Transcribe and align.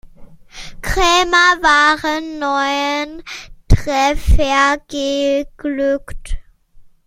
Krämer 0.81 1.61
waren 1.61 2.39
neun 2.39 3.21
Treffer 3.67 4.79
geglückt. 4.87 6.37